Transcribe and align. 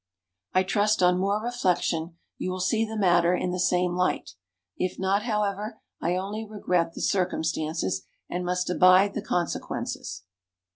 I 0.55 0.63
trust 0.63 1.03
on 1.03 1.19
more 1.19 1.39
reflection 1.43 2.15
you 2.39 2.49
will 2.49 2.59
see 2.59 2.85
the 2.87 2.97
matter 2.97 3.35
in 3.35 3.51
the 3.51 3.59
same 3.59 3.93
light. 3.95 4.31
If 4.75 4.97
not, 4.97 5.21
however, 5.21 5.79
I 6.01 6.15
only 6.15 6.43
regret 6.43 6.95
the 6.95 7.01
circumstances, 7.01 8.07
and 8.27 8.43
must 8.43 8.67
abide 8.71 9.13
the 9.13 9.21
consequences." 9.21 10.23